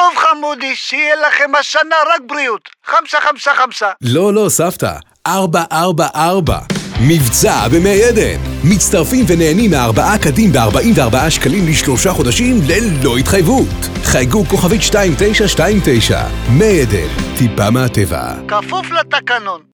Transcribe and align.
טוב 0.00 0.12
חמודי, 0.16 0.76
שיהיה 0.76 1.14
לכם 1.16 1.54
השנה 1.60 1.96
רק 2.14 2.20
בריאות. 2.26 2.68
חמסה 2.86 3.18
חמסה 3.20 3.50
חמסה. 3.54 3.90
לא, 4.02 4.34
לא, 4.34 4.48
סבתא. 4.48 4.92
444. 5.26 6.58
מבצע 7.00 7.68
במי 7.68 8.02
עדן. 8.04 8.40
מצטרפים 8.64 9.24
ונהנים 9.28 9.70
מארבעה 9.70 10.18
קדים 10.18 10.52
ב-44 10.52 11.30
שקלים 11.30 11.68
לשלושה 11.68 12.12
חודשים 12.12 12.60
ללא 12.68 13.16
התחייבות. 13.16 13.68
חייגו 14.04 14.44
כוכבית 14.44 14.80
2929. 14.80 16.22
מי 16.58 16.80
עדן, 16.80 17.08
טיפה 17.38 17.70
מהטבע. 17.70 18.32
כפוף 18.48 18.86
לתקנון. 18.90 19.60